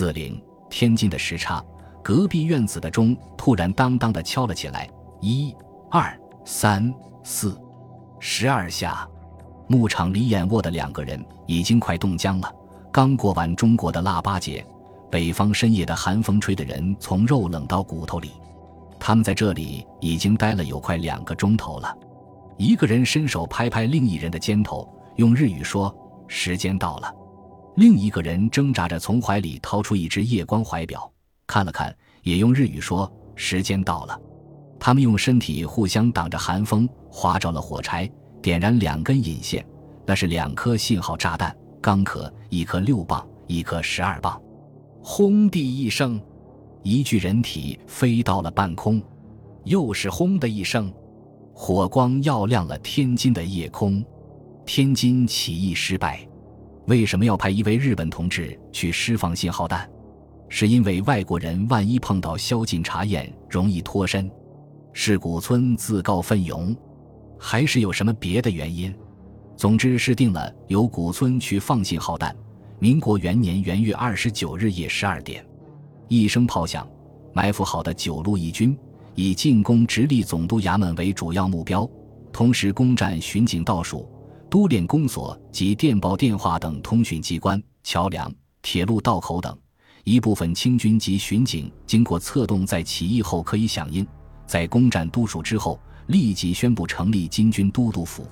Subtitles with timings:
[0.00, 1.62] 四零，天津的时差，
[2.02, 4.88] 隔壁院子的钟突然当当的敲了起来，
[5.20, 5.54] 一、
[5.90, 6.90] 二、三、
[7.22, 7.60] 四，
[8.18, 9.06] 十二下。
[9.68, 12.50] 牧场里眼卧的两个人已经快冻僵了。
[12.90, 14.64] 刚过完中国的腊八节，
[15.10, 18.30] 北方深夜的寒风吹得人从肉冷到骨头里。
[18.98, 21.94] 他们在这里已经待了有快两个钟头了。
[22.56, 25.94] 一个人伸手拍拍另一人的肩头，用日语说
[26.26, 27.14] ：“时间到了。”
[27.76, 31.10] 另一个人挣扎着从怀里掏出一只夜光怀表，
[31.46, 34.20] 看了看，也用日语说：“时间到了。”
[34.78, 38.10] 他们用身体互相挡着寒风，划着了火柴。
[38.42, 39.62] 点燃两根引线，
[40.06, 44.40] 那是两颗信号炸弹，钢壳，一颗六磅，一颗十二磅。
[45.02, 46.18] 轰的一声，
[46.82, 49.02] 一具人体飞到了半空，
[49.64, 50.90] 又是轰的一声，
[51.52, 54.02] 火光耀亮了天津的夜空。
[54.64, 56.26] 天津起义失败，
[56.90, 59.88] 为什么要派一位日本同志去释放信号弹？
[60.48, 64.28] 是因为外国人万一碰到宵禁查验，容易脱身。
[64.92, 66.76] 是古村自告奋勇。
[67.38, 68.92] 还是有什么别的原因？
[69.56, 72.34] 总之是定了由古村去放信号弹。
[72.80, 75.46] 民国元年元月二十九日夜十二点，
[76.08, 76.84] 一声炮响，
[77.32, 78.76] 埋伏好的九路义军
[79.14, 81.88] 以进攻直隶总督衙门为主要目标，
[82.32, 84.08] 同时攻占巡警倒数、
[84.50, 89.56] 都练公所及电报、电话等通讯机关、桥梁、铁路道口等。
[90.04, 94.06] 一部分清军及巡警经过策动，在起义后可以响应，
[94.46, 95.80] 在攻占都署之后。
[96.06, 98.26] 立即宣布成立金军都督府。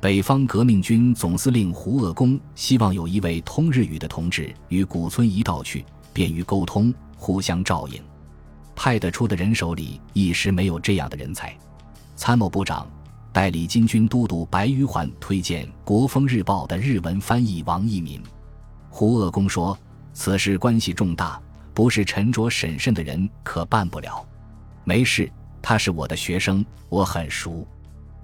[0.00, 8.02] 北方革命军总司令胡鄂公希望有一位通日语的同志与古村一道去，便于沟通，互相照应。
[8.74, 11.54] 派得出的人手里一时没有这样的人才。
[12.16, 12.90] 参谋部长
[13.32, 18.22] 代理金军都督白玉环推荐《国风日报》的日文翻译王一民。
[18.88, 19.78] 胡鄂公说
[20.12, 21.40] ：“此事关系重大，
[21.72, 24.26] 不是沉着审慎的人可办不了。”
[24.84, 25.30] 没事。
[25.62, 27.68] 他是我的学生，我很熟。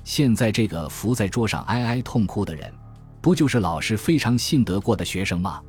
[0.04, 2.72] 现在这个伏在桌上哀哀痛哭的人，
[3.20, 5.60] 不就是老师非常信得过的学生吗？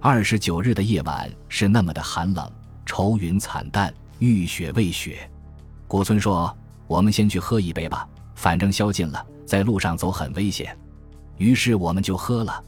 [0.00, 2.50] 二十九日的夜晚是那么的寒冷，
[2.86, 5.30] 愁云惨淡，欲雪未雪。
[5.86, 6.56] 古村说
[6.88, 10.76] ：“我们先去喝一杯吧，反正宵禁了，在路上走很危险。”
[11.38, 12.62] 于是我们就喝了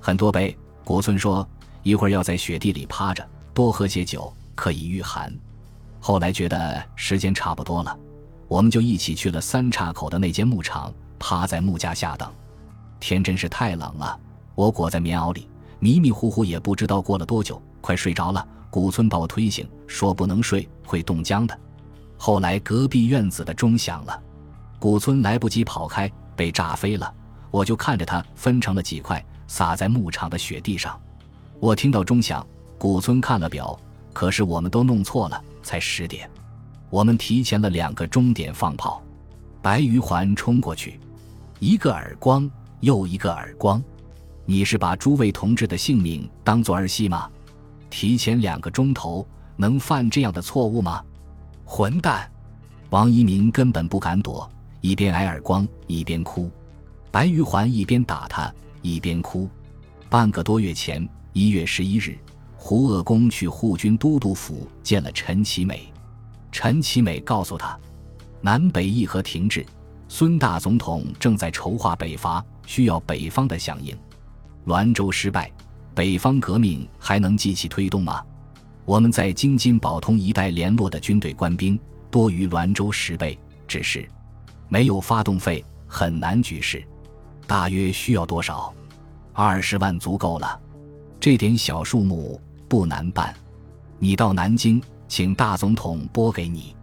[0.00, 0.56] 很多杯。
[0.84, 1.46] 古村说
[1.82, 5.32] ：“一会儿要在雪地里趴着，多喝些酒，可以御寒。”
[6.00, 7.96] 后来觉得时间差不多了，
[8.48, 12.32] 我们就一起去了三岔口的那间牧场，趴在木架下等。
[13.00, 14.18] 天真是太冷了，
[14.54, 15.48] 我裹在棉袄里，
[15.78, 18.46] 迷迷糊糊也不知道过了多久，快睡着了。
[18.70, 21.58] 古村把我推醒，说不能睡，会冻僵的。
[22.16, 24.22] 后来隔壁院子的钟响了，
[24.78, 27.12] 古村来不及跑开，被炸飞了。
[27.50, 30.98] 我就看着它分成了几块，撒在牧场的雪地上。
[31.58, 32.46] 我听到钟响，
[32.78, 33.78] 古村看了表，
[34.12, 35.42] 可是我们都弄错了。
[35.62, 36.30] 才十点，
[36.88, 39.02] 我们提前了两个钟点放炮。
[39.60, 40.98] 白玉环冲过去，
[41.58, 42.50] 一个耳光
[42.80, 43.82] 又一个耳光。
[44.46, 47.28] 你是把诸位同志的性命当做儿戏吗？
[47.90, 51.02] 提前两个钟头能犯这样的错误吗？
[51.64, 52.30] 混蛋！
[52.90, 54.48] 王一鸣根本不敢躲，
[54.80, 56.50] 一边挨耳光一边哭。
[57.10, 58.52] 白玉环一边打他
[58.82, 59.48] 一边哭。
[60.08, 62.16] 半个多月前，一月十一日。
[62.60, 65.92] 胡鄂公去护军都督府见了陈其美，
[66.50, 67.78] 陈其美告诉他，
[68.40, 69.64] 南北议和停滞，
[70.08, 73.96] 孙大总统正在筹划北伐，需要北方的响应。
[74.66, 75.50] 滦州失败，
[75.94, 78.22] 北方革命还能继续推动吗？
[78.84, 81.78] 我们在京津宝通一带联络的军队官兵
[82.10, 84.06] 多于滦州十倍，只是
[84.68, 86.82] 没有发动费，很难举事。
[87.46, 88.72] 大约需要多少？
[89.32, 90.60] 二十万足够了，
[91.18, 92.40] 这点小数目。
[92.68, 93.34] 不难办，
[93.98, 94.78] 你到南京，
[95.08, 96.76] 请大总统拨给你。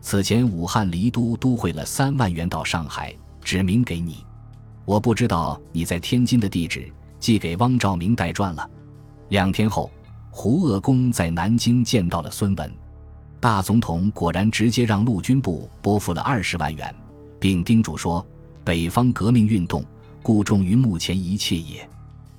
[0.00, 4.24] 此前武汉离都都汇了三万元到上海，指明给你。
[4.86, 8.66] 我不知道你在天津的地址，寄给汪兆铭代转了。
[9.28, 9.90] 两天后，
[10.30, 12.72] 胡鄂公在南京见到了孙文，
[13.38, 16.94] 大总统果然直接让陆军部拨付了二十万元，
[17.38, 18.26] 并叮嘱说：
[18.64, 19.84] 北方革命运动，
[20.22, 21.88] 固重于目前一切也。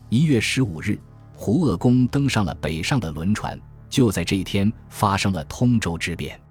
[0.10, 1.00] 一月十五日。
[1.40, 3.62] 胡鄂公登上了北上的轮船，
[3.92, 6.42] 就在这一天发生了通州之变。